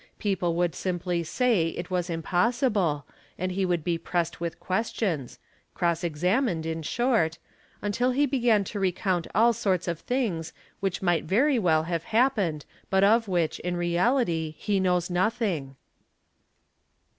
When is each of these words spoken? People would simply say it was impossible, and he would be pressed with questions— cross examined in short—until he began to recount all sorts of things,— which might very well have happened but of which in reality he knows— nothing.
People 0.17 0.55
would 0.55 0.73
simply 0.73 1.21
say 1.21 1.67
it 1.67 1.91
was 1.91 2.09
impossible, 2.09 3.05
and 3.37 3.51
he 3.51 3.67
would 3.67 3.83
be 3.83 3.99
pressed 3.99 4.41
with 4.41 4.59
questions— 4.59 5.37
cross 5.75 6.03
examined 6.03 6.65
in 6.65 6.81
short—until 6.81 8.09
he 8.09 8.25
began 8.25 8.63
to 8.63 8.79
recount 8.79 9.27
all 9.35 9.53
sorts 9.53 9.87
of 9.87 9.99
things,— 9.99 10.53
which 10.79 11.03
might 11.03 11.25
very 11.25 11.59
well 11.59 11.83
have 11.83 12.05
happened 12.05 12.65
but 12.89 13.03
of 13.03 13.27
which 13.27 13.59
in 13.59 13.77
reality 13.77 14.55
he 14.57 14.79
knows— 14.79 15.07
nothing. 15.11 15.75